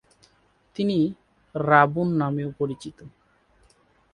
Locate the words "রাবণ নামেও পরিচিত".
1.55-2.97